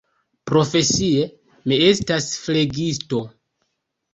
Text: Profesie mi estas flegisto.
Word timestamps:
Profesie 0.51 1.27
mi 1.73 1.79
estas 1.91 2.31
flegisto. 2.47 3.21